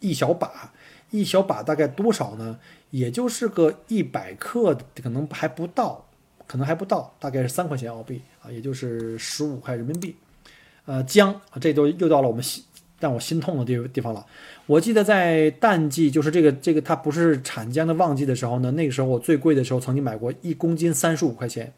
[0.00, 0.74] 一小把，
[1.10, 2.58] 一小把大概多少呢？
[2.90, 6.06] 也就是个一百克，可能还不到，
[6.46, 10.14] 可能还不到，大概是三块钱澳币啊，也就是十五块人民币。
[10.84, 12.42] 呃，姜，这都又到了我们
[13.00, 14.24] 但我心痛的地地方了。
[14.66, 21.72] 我记得在淡季，就是这个这个它不是产姜的旺季的时候呢，那个时候我最贵的时候曾经买过一公斤三十五块钱，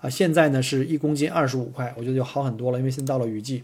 [0.00, 3.62] 啊，现在呢是一公斤二十五块，我觉得就好很多了，因为现在到了雨季。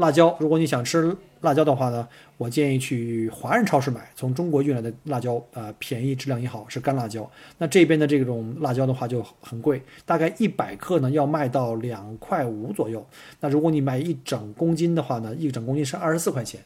[0.00, 7.30] 辣椒，如果你想吃辣椒的话呢，我建议去华人超市买，从中国运来的辣椒，呃，便宜，质量也好，是干辣椒。
[7.58, 13.06] 那这边的这种辣椒的话就很贵，大概一百克呢要卖到两块五左右。
[13.38, 16.60] 那如果你买一整公斤的话呢，一整公斤是二十四块钱。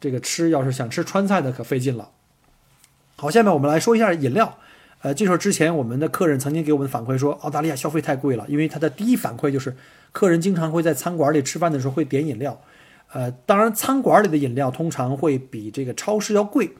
[0.00, 2.10] 这个吃要是想吃川菜的可费劲了。
[3.16, 4.58] 好，下面我们来说一下饮料。
[5.02, 9.76] 呃，这时候之前我们的客人曾经给我们反馈说，澳大利亚消费太贵了，因为他的第一反馈就是。
[10.12, 12.58] 客人经常会在餐馆里吃饭的时候会点饮料，
[13.12, 16.70] 呃，当然餐馆里的饮料通常会比这个超市要贵，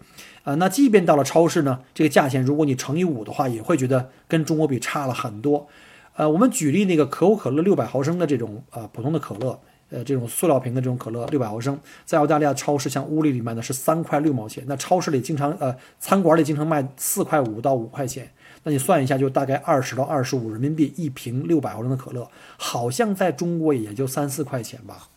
[0.44, 5.68] 呃，那即便到了超市呢，这个价钱如果你乘以五的话，也会觉得跟中国比差了很多。
[6.14, 18.30] 呃，我们举例那个可口可乐六百毫升的这种呃普通的可乐，呃，这种塑料瓶的这种可乐六百毫升，在澳大利亚超市像屋里里卖的是三块六毛钱，那超市里经常呃餐馆里经常卖四块五到五块钱。
[18.64, 25.08] 那你算一下，就大概二十到二十五人民币一瓶六百毫升的可乐，好像在中国也就三四块钱吧。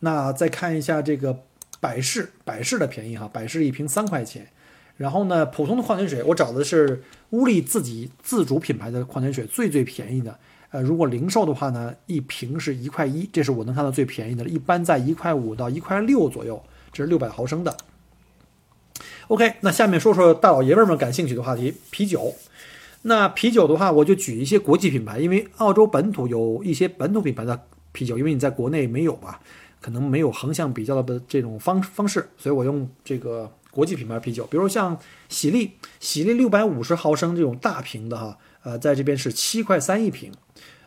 [0.00, 1.38] 那再看一下这个
[1.78, 4.48] 百事，百事的便宜哈，百事一瓶三块钱。
[4.96, 10.36] 然后呢，普通的矿泉水，我找的是乌力自己自主品牌的矿泉水，最最便宜的。
[10.74, 16.60] 呃，如果零售的话呢，一瓶是一块一，这是我能看到最便宜的，一般在一块五到一块六左右，
[16.92, 17.76] 这是六百毫升的。
[19.28, 22.34] OK，那下面说说大老爷们们感兴趣的话题，啤酒。
[23.02, 29.36] 那啤酒的话，我就举一些国际品牌，因为澳洲本土有一些本土品牌的啤酒，因为你在国内没有嘛，
[29.80, 40.32] 可能没有横向比较的这种方方式，所以我用这个国际品牌啤酒，比如像喜力，喜力六百五十毫升这种大瓶的哈，呃，在这边是七块三一瓶，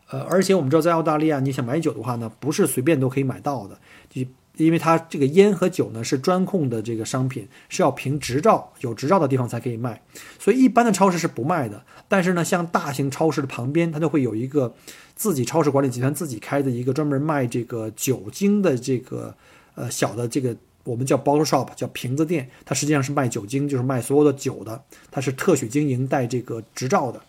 [0.09, 4.21] 呃，而且我们知道在澳大利亚，你想买酒的话呢，不是随便都可以买到的，就。
[4.57, 10.01] 因为它这个烟和酒呢是专控的这个商品，是要凭执照，有执照的地方才可以卖，
[10.39, 11.79] 所以一般的超市是不卖的。
[12.07, 14.73] 但是呢，像大型超市的旁边，它就会有一个
[15.15, 19.31] 自己超市管理集团自己开的一个专门卖这个酒精的这个
[19.75, 22.49] 呃小的这个我们叫 bottle shop，叫瓶子店。
[22.65, 27.21] 它实际上是卖酒精，就是卖所有的酒的，它是特许经营带这个执照的。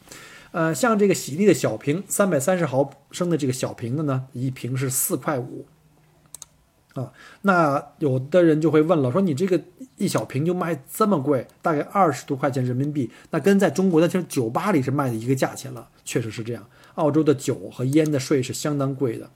[0.50, 5.66] 呃，像这个喜力的小瓶，三百三十毫升的这个小瓶的呢，一瓶是四块五。
[6.94, 9.61] 啊，那有的人就会问了，说你这个
[9.98, 16.66] 一小瓶就卖这么贵，大概二十多块钱人民币，那跟在中国的这酒吧里是卖的一个价钱了，确实是这样。
[16.94, 19.30] 澳洲的酒和烟的税是相当贵的，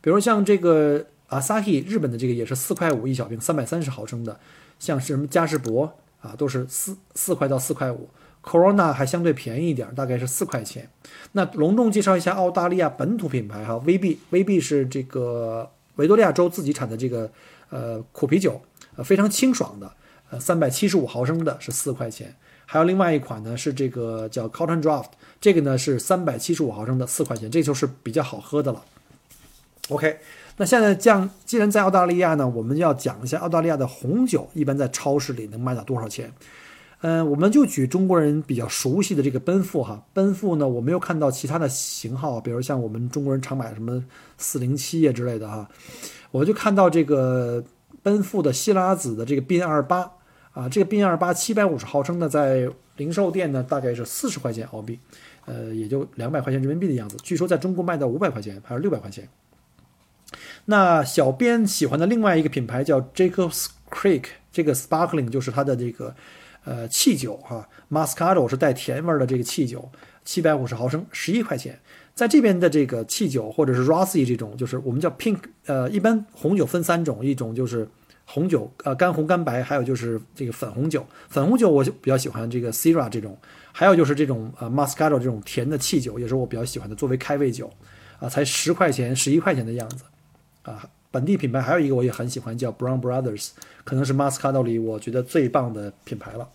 [0.00, 4.40] 比如像这个 Asahi 日本的这个也是四块五一小瓶，三百三十毫升的，
[4.80, 8.08] 像是什么嘉士伯啊，都是四四块到四块五
[8.44, 10.88] ，Corona 还相对便宜一点，大概是四块钱。
[11.32, 15.70] 那隆重介绍一下澳大利亚本土品牌哈，VB，VB 是这个。
[15.96, 17.30] 维多利亚州自己产的这个
[17.70, 18.60] 呃苦啤酒，
[18.96, 19.88] 呃非常清爽的，
[20.28, 22.34] 呃三百七十五毫升的是四块钱，
[22.66, 28.82] 还有另外一款呢是这个叫 Cotton Draft，这个呢是三百七十五毫升的四块钱，这就是比较好喝的了。
[29.90, 30.18] OK，
[30.56, 36.32] 那现在这样，既然在澳大利亚呢，我们要讲一下澳大利亚的红酒一般在超市里能卖到多少钱。
[37.06, 44.02] 嗯，我们就举中国人比较熟悉的这个奔富哈，奔富呢，我没有看到其他的型号，比如像我们中国人常买什么
[44.38, 45.68] 四零七啊之类的哈，
[46.30, 47.62] 我就看到这个
[48.02, 50.10] 奔富的希拉子的这个 bin 二八
[50.52, 54.98] 啊，这个 bin 二八七百五十毫升的，在零售店呢大概是四十块钱澳币，
[55.44, 57.18] 呃，也就两百块钱人民币的样子。
[57.22, 59.28] 据说在中国卖到五百块钱还是六百块钱。
[60.64, 66.14] 那小编喜欢的另外一个品牌叫 Jacobs Creek，这个 Sparkling 就是它的这个。
[66.64, 69.90] 呃，汽酒哈，Moscato 是带甜味的这个汽酒，
[70.24, 71.78] 七百五十毫升，十一块钱。
[72.14, 77.88] 在这边的这个汽酒或者是 Rossi 这种，就是我们叫 Pink，呃，一般红酒分三种，一种就是
[78.24, 81.06] 红酒，呃，干红、干白，还有就是这个粉红酒。
[81.28, 83.36] 粉红酒我就比较喜欢这个 Sira 这种，
[83.72, 87.70] 还有就是这种呃 Moscato 这种甜的汽酒，也是我比较喜欢的，作为开胃酒，
[88.20, 90.04] 啊，才十块钱、十一块钱的样子，
[90.62, 90.88] 啊。
[91.14, 93.50] 本地品牌还有一个我也很喜欢，叫 Brown Brothers，
[93.84, 96.48] 可能是 Moscato 里我觉得最棒的品牌了。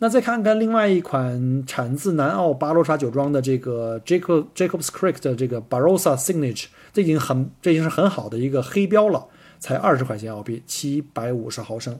[0.00, 9.28] 那再看看另外一款产自南澳巴罗沙酒庄的这个 Jacob Jacobs Creek 的这个 Barossa Signature，这已经很这已经是很好的一个黑标了，
[9.60, 11.96] 才二十块钱澳币，七百五十毫升。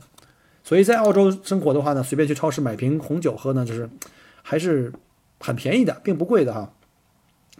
[0.64, 3.88] 所以在澳洲生活的话呢，随便去超市买瓶红酒喝呢，就是
[4.42, 4.92] 还是
[5.38, 6.72] 很便宜的，并不贵的哈。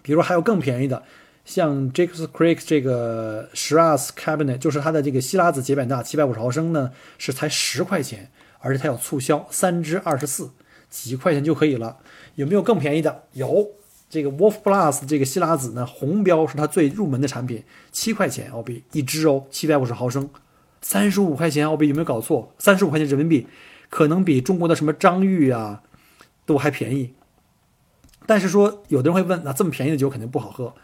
[0.03, 1.05] 比如还有更便宜的。
[1.45, 8.31] 像 Jacobs Creek 这个 Shiraz Cabinet，就是它的这个希拉子解扁大，七百五十毫升呢，是才十块钱，
[8.61, 10.51] 而且它有促销，三支二十四，
[10.89, 11.99] 几块钱就可以了。
[12.37, 13.25] 有没有更便宜的？
[13.33, 13.69] 有，
[14.09, 20.31] 这个 Wolf Plus 这个希拉子呢，红标是它最入门的产品，七块钱澳币一支哦，七百五十毫升，
[20.81, 22.55] 三十五块钱澳币，有没有搞错？
[22.59, 23.47] 三十五块钱人民币，
[23.91, 25.83] 可能比中国的什么张裕啊
[26.47, 27.13] 都还便宜。
[28.27, 30.75] 但是说，有的人会问，那这么便宜的酒肯定不好喝。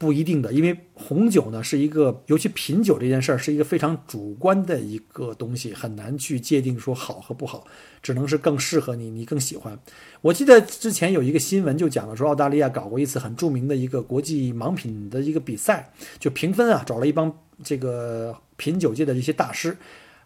[0.00, 7.66] 不一定的，因为红酒呢是一个，尤其品酒这件事儿是一个非常主观的一个东西，很难去界定说好和不好，
[8.02, 9.78] 只能是更适合你，你更喜欢。
[10.22, 17.30] 我记得之前有一个新闻就讲了，说澳大利亚搞过一次很著名的一个国际盲品的一个比赛，就评分啊，找了一帮
[17.62, 19.76] 这个品酒界的一些大师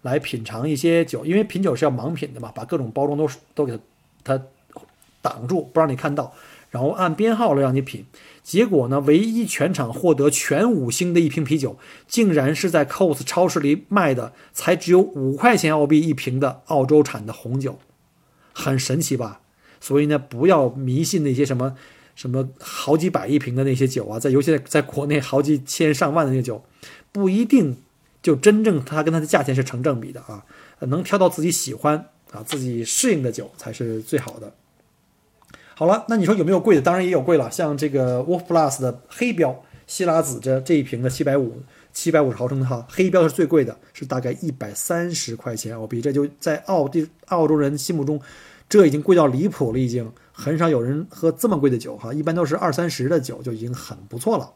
[0.03, 3.77] 来品尝一些酒，因为品酒是要盲品的嘛，把各种包装都都给
[4.23, 4.45] 它它
[5.21, 6.33] 挡住，不让你看到。
[6.75, 8.05] 然后按编号来让你品，
[8.43, 17.79] 结果呢，唯一全场获得全五星的一瓶啤酒，竟然是在 COS 超市里卖的，才只有五块钱澳币一瓶的澳洲产的红酒，
[18.53, 19.43] 很神奇吧？
[19.81, 21.77] 所以呢，不要迷信那些什么
[22.17, 26.65] 什么好几百一瓶的那些酒啊，在尤其在在国内好几千上万的那些酒，
[27.13, 27.77] 不一定
[28.21, 30.45] 就真正它跟它的价钱是成正比的啊。
[30.81, 34.53] 能挑到自己喜欢啊、自己适应的酒才是最好的。
[35.77, 36.81] 好了，那你说有没有贵的？
[36.81, 41.61] 当然也有贵了，像这个 Wolf Plus 的黑标希拉子这这一瓶的七百五
[41.93, 48.21] 七百五十毫升的哈，黑标是最贵的，是大概一百三十块钱澳币，这就在澳地澳洲人心目中，
[48.69, 54.49] 这已经贵到离谱了，已经很少有人喝这么贵的酒哈，一般都是二三十的酒就已经很不错了。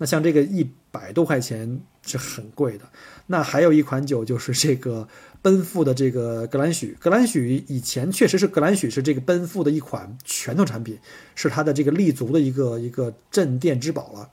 [0.00, 2.84] 那像这个一百多块钱是很贵的。
[3.26, 5.06] 那还有一款酒就是这个
[5.40, 10.98] 奔富的这个格兰许，格兰许以前确实是格兰许是这个奔富的一款拳头产品，
[11.34, 14.28] 是它的这个立足的一个一个镇店之宝了。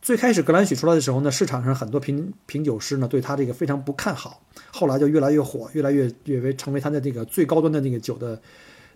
[0.00, 4.40] 最开始格兰许出来的时候呢，市场上很多品品酒师呢对它这个非常不看好，
[4.72, 8.40] 后来就越来越火，越来越越为成为它的这个最高端的那个酒的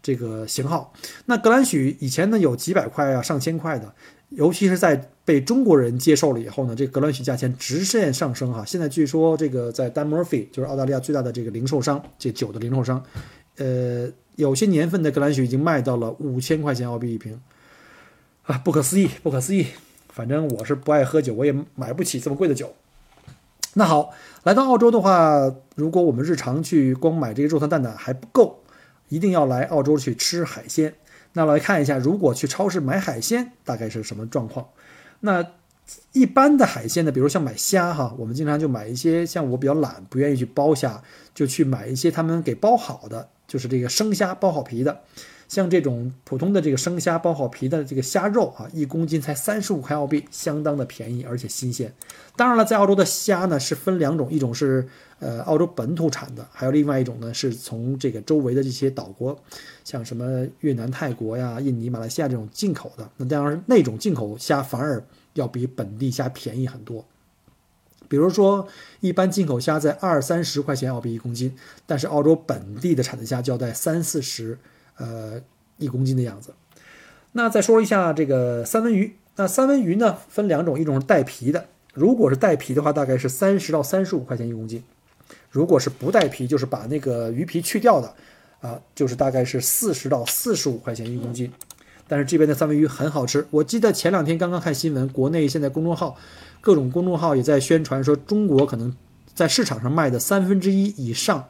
[0.02, 0.92] 这个型号。
[1.26, 3.92] 那格兰许以前呢有几百块啊，上千块的。
[4.30, 8.64] 尤其是在被中国人接受了以后呢，这格兰许价钱直线上升哈。
[8.64, 13.04] 现在据说这个在 Dan Murphy 就是澳大利亚最大的这个零售商，这酒的零售商，
[13.58, 17.40] 呃，有些年份的格兰许已经卖到了五千块钱澳币一瓶，
[18.44, 19.66] 啊，不可思议，不可思议。
[20.08, 22.72] 反正我是不爱喝酒，我也买不起这么贵的酒。
[23.74, 24.12] 那好，
[24.44, 28.60] 来到澳洲的话，如果我们日常去光买这个肉汤蛋蛋还不够，
[29.08, 30.94] 一定要来澳洲去吃海鲜。
[31.32, 34.66] 那来看一下，如果去超市买海鲜，大概是什么状况？
[35.20, 35.44] 那
[36.12, 41.02] 一般的海鲜呢，比如像买虾哈，我们经常就买一些，像我比较懒，不愿意去剥虾，
[41.34, 45.00] 就去买一些他们给剥好的，就是这个生虾剥好皮的。
[45.50, 51.92] 像这种普通的这个生虾剥好皮的这个虾肉啊，一公斤才三十五块澳币，相当的便宜而且新鲜。
[52.36, 54.86] 当然了，在澳洲的虾呢是分两种，一种是
[55.18, 59.36] 呃澳洲本土产的，还有另外一种呢是从这个周围的这些岛国，
[59.82, 63.10] 像什么越南、泰国呀、印尼、马来西亚这种进口的。
[63.16, 65.02] 那当然，那种进口虾反而
[65.34, 67.04] 要比本地虾便宜很多。
[68.08, 68.68] 比如说，
[69.00, 74.56] 一般进口虾在二三十块钱澳币一公斤，但是澳洲本地的产的虾就要在三四十。
[75.00, 75.40] 呃，
[75.78, 76.52] 一公斤的样子。
[77.32, 79.16] 那再说一下这个三文鱼。
[79.36, 81.64] 那三文鱼呢，分两种，一种是带皮的。
[81.94, 84.80] 如果是带皮的话，大概是三十到三十五块钱一公斤；
[85.50, 88.14] 如果是不带皮，就是把那个鱼皮去掉的，
[88.60, 91.50] 啊，就是大概是四十到四十五块钱一公斤。
[92.06, 93.46] 但是这边的三文鱼很好吃。
[93.50, 96.16] 我记得前两天刚刚看新闻，国内现在公众号，
[96.60, 98.94] 各种公众号也在宣传说，中国可能
[99.32, 101.48] 在市场上卖的三分之一以上。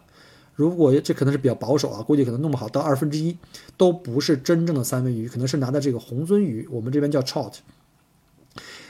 [0.61, 3.35] 如果这可能是比较保守啊，估计可能弄不好到二分之一
[3.79, 7.55] 都不是真正的三文鱼，可能是拿的这个红鳟鱼，我们这边叫 trout，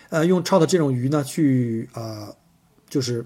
[0.08, 2.34] 呃，用 trout 这种鱼呢去啊，
[2.88, 3.24] 就是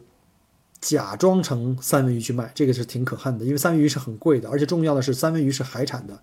[0.78, 6.20] 假装成三文鱼去卖，这个是挺可恨的，因为三文鱼是很贵的，而且重要的是三文鱼是海产的，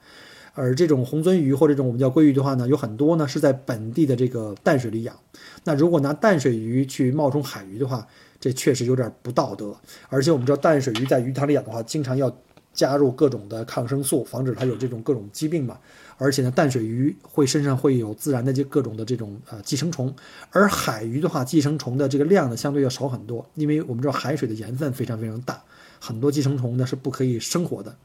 [0.54, 5.18] 而这种红鳟鱼或者这种我们叫鲑鱼的话呢，有很多呢是在本地的这个淡水里养，
[5.64, 8.08] 那如果拿淡水鱼去冒充海鱼的话。
[8.42, 9.74] 这确实有点不道德，
[10.10, 12.36] 而且我们知道淡水鱼在鱼塘里养的话，经常要
[12.74, 15.78] 加入各种的抗生素，防止它有这种各种疾病嘛。
[16.18, 20.14] 而且呢，淡水鱼会身上会有自然的这各种的这种呃寄生虫，
[20.50, 25.62] 而海鱼的话，寄生虫的这个量呢相对要少很多，因为我们知道海水的盐分非常非常大，
[26.00, 27.96] 很多寄生虫呢是不可以生活的。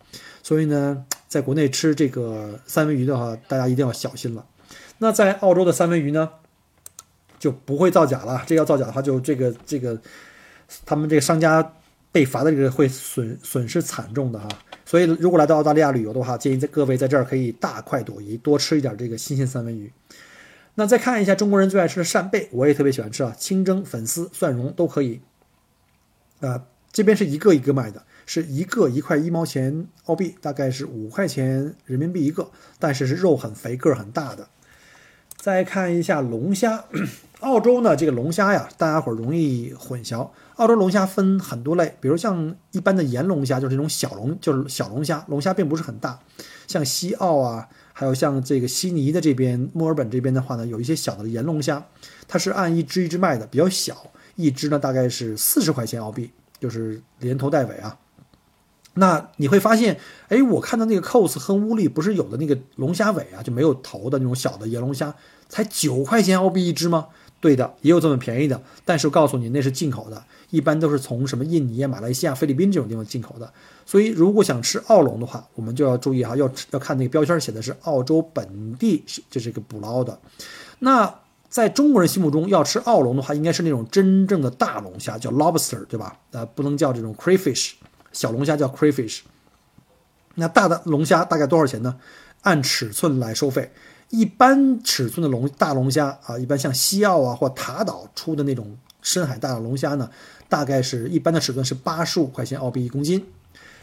[0.43, 4.45] 所以呢，在国内吃这个三文鱼的话，大家一定要小心了。
[4.99, 6.31] 那在澳洲的三文鱼呢，
[7.39, 8.43] 就不会造假了。
[8.47, 10.01] 这要造假的话，就这个这个。
[10.85, 11.75] 他们这个商家
[12.11, 14.49] 被罚的这个会损损失惨重的哈，
[14.85, 19.93] 所以如果来到澳大利亚旅游的话，建议在各位在这儿可以大快朵颐，多吃一点这个新鲜三文鱼。
[20.75, 25.21] 那再看一下中国人最爱吃的扇贝，我也特别喜欢吃啊，清蒸、粉丝、蒜蓉都可以。
[26.41, 34.49] 啊，这边是一个一个卖的，是一个一块一毛钱澳币，大概是五块钱人民币一个，但是是肉很肥、个儿很大的。
[35.37, 36.85] 再看一下龙虾，
[37.41, 40.29] 澳洲呢这个龙虾呀，大家伙容易混淆。
[40.57, 45.23] 澳洲龙虾分很多类，比如像一般的盐龙虾，就是这种小龙，就是小龙虾。
[45.29, 46.19] 龙虾并不是很大，
[46.67, 51.85] 像西澳啊，还有像这个悉尼的这边、墨尔本这边的话呢，有一些小的盐龙虾，
[52.27, 57.97] 它是按一只一只卖的，比较小，一只呢大概是四十块钱澳币，就是连头带尾啊。
[58.99, 65.15] 那你会发现，哎，我看到那个 cos 和乌力不是有的那个龙虾尾啊，就没有头的那种小的盐龙虾，
[65.49, 67.07] 才九块钱澳币一只吗？
[67.39, 73.53] 对的，也有这么便宜的，但是告诉你，那是进口的，一般都是从什么印尼、马来西亚、菲律宾这种地方进口的。
[73.85, 80.19] 所以，如果想吃澳龙的话，我们就要注意哈，要要看那个标签写的是澳洲本地是就是一个捕捞的。
[80.79, 81.15] 那
[81.51, 86.19] 在中国人心目中，要吃澳龙的话，应该是那种真正的大龙虾，叫 lobster，对吧？
[86.33, 87.75] 呃，不能叫这种 crayfish。
[88.17, 89.21] 小龙虾叫 crayfish，
[90.37, 92.01] 那大的龙虾大概多少钱呢？
[92.41, 93.71] 按尺寸来收费，
[94.09, 100.11] 一般尺寸的龙大龙虾啊，一般像西澳啊或塔岛出的那种深海大的龙虾呢，
[100.49, 103.23] 大概是一般的尺寸是八十五块钱澳币一公斤，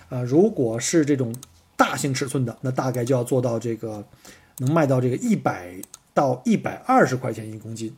[0.09, 1.36] 啊，如果是这种
[1.75, 4.03] 大型尺寸的，那大概就要做到这个
[4.57, 5.79] 能卖到这个一百
[6.11, 7.95] 到一百二十块钱一公斤。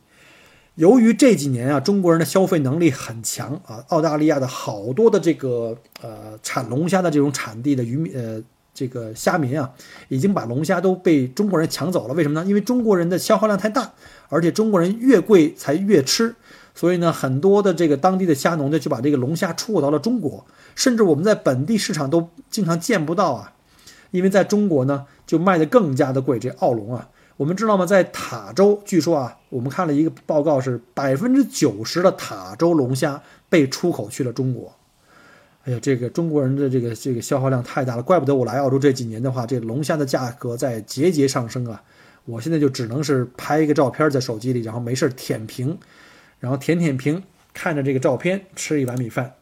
[0.76, 8.42] 由于这几年啊，中国人的消费能力很强啊，澳大利亚的好多的这个呃产龙虾的这种产地的渔民呃
[8.74, 9.70] 这个虾民啊，
[10.08, 12.12] 已经把龙虾都被中国人抢走了。
[12.12, 12.46] 为什么呢？
[12.46, 13.90] 因为中国人的消耗量太大，
[14.28, 16.34] 而且中国人越贵才越吃，
[16.74, 23.54] 所以呢，很多的这个当地的虾农呢就把这个龙虾出口到了中国，甚至我们在本地市场都经常见不到啊，
[24.10, 27.08] 因为在中国呢就卖的更加的贵，这澳龙啊。
[27.36, 27.84] 我们知道吗？
[27.84, 34.74] 在塔州，据说啊，我们看了一个报告，是百分之九十的塔州龙虾被出口去了中国。
[35.64, 41.82] 哎呀，这个中国人的这个这个消耗量太大了，怪不得我来澳洲这几年的话，这龙虾的价格在节节上升啊。
[42.24, 45.78] 我现在就只能是拍一个照片在手机里，然后没事舔屏，
[46.40, 47.22] 然后舔舔屏，
[47.52, 49.34] 看着这个照片吃一碗米饭。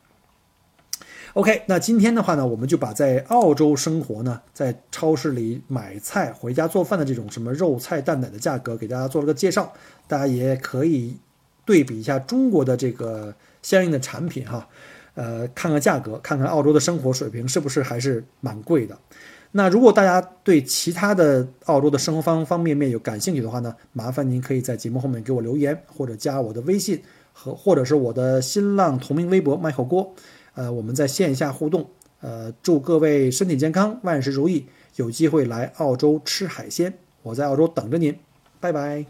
[1.35, 9.73] OK，那今天的话呢，我们就把在澳洲生活呢，在超市里买菜、回家做饭的这种什么肉菜蛋奶的价格，给大家做了个介绍。
[10.07, 11.17] 大家也可以
[11.65, 14.69] 对比一下中国的这个相应的产品哈，
[15.15, 18.97] 呃，看看价格，看看澳洲的生活水平是不是还是蛮贵的。
[19.51, 30.15] 那如果大家对其他的澳洲的生活方方面面有感兴趣的话呢，麻烦您可以在节目后面给我留言，或者加我的微信和或者是我的新浪同名微博麦克锅。
[30.55, 31.85] 呃，我们在线下互动，
[32.21, 38.17] 呃，祝各位身体健康，万事如意，有机会来澳洲吃海鲜，我在澳洲等着您，
[38.61, 39.05] 拜拜。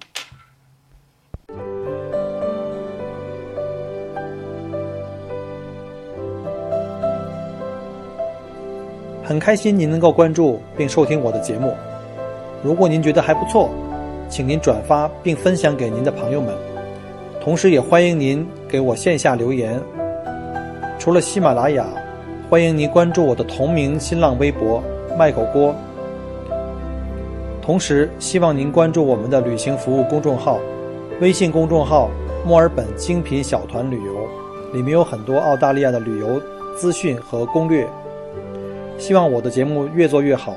[9.22, 11.74] 很开心您能够关注并收听我的节目，
[12.62, 13.70] 如果您觉得还不错，
[14.28, 16.54] 请您转发并分享给您的朋友们，
[17.40, 19.82] 同时也欢迎您给我线下留言。
[21.04, 21.84] 除了喜马拉雅，
[22.48, 24.82] 欢迎您关注我的同名新浪微博
[25.18, 25.74] “麦狗锅”。
[27.60, 30.58] 同时，希望您关注我们的旅行服务公众号，
[31.20, 32.08] 微信公众号
[32.42, 34.12] “墨尔本精品小团旅游”，
[34.72, 36.40] 里面有很多澳大利亚的旅游
[36.74, 37.86] 资讯和攻略。
[38.96, 40.56] 希望我的节目越做越好。